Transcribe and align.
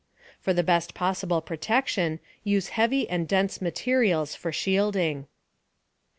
* 0.23 0.39
For 0.41 0.51
the 0.51 0.63
best 0.63 0.95
possible 0.95 1.41
protection, 1.41 2.19
use 2.43 2.69
heavy 2.69 3.07
and 3.07 3.27
dense 3.27 3.61
materials 3.61 4.33
for 4.33 4.51
shielding. 4.51 5.27